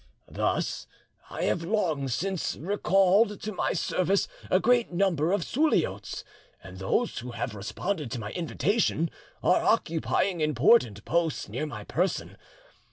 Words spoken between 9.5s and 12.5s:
occupying important posts near my person.